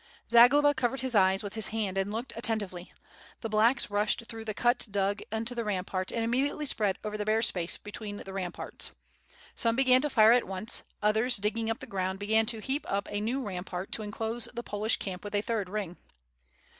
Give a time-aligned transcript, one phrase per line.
[0.31, 2.89] Zagloba covered his eyes with his hand and looked atten tively.
[3.41, 7.19] The blacks rushed through the cut dug into the ram part and immediately spread over
[7.19, 8.93] the bare space between the ramparts.
[9.53, 13.09] Some began to fire at once, others, digging up the ground, began to heap up
[13.11, 15.97] a new rampart to enclose the Polish camp with a third ring.